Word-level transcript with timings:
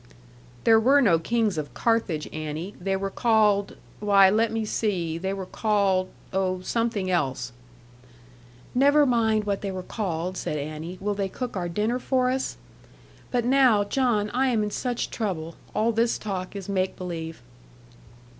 'There 0.63 0.79
were 0.79 0.99
no 0.99 1.19
kings 1.19 1.59
of 1.59 1.75
Carthage, 1.75 2.27
Annie. 2.33 2.73
They 2.81 2.95
were 2.95 3.11
called, 3.11 3.77
why 3.99 4.31
let 4.31 4.51
me 4.51 4.65
see 4.65 5.19
they 5.19 5.31
were 5.31 5.45
called 5.45 6.09
oh, 6.33 6.61
something 6.61 7.11
else.' 7.11 7.51
'Never 8.73 9.05
mind 9.05 9.43
what 9.43 9.61
they 9.61 9.71
were 9.71 9.83
called,' 9.83 10.37
said 10.37 10.57
Annie; 10.57 10.97
'will 10.99 11.13
they 11.13 11.29
cook 11.29 11.55
our 11.55 11.69
dinner 11.69 11.99
for 11.99 12.31
us? 12.31 12.57
But 13.29 13.45
now, 13.45 13.83
John, 13.83 14.31
I 14.31 14.47
am 14.47 14.63
in 14.63 14.71
such 14.71 15.11
trouble. 15.11 15.53
All 15.75 15.91
this 15.91 16.17
talk 16.17 16.55
is 16.55 16.67
make 16.67 16.95
believe.' 16.97 17.43